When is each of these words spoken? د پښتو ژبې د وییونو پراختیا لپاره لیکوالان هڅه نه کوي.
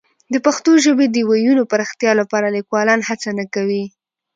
د 0.33 0.35
پښتو 0.45 0.71
ژبې 0.85 1.05
د 1.11 1.17
وییونو 1.29 1.63
پراختیا 1.71 2.11
لپاره 2.21 2.47
لیکوالان 2.57 2.99
هڅه 3.09 3.29
نه 3.39 3.45
کوي. 3.53 3.83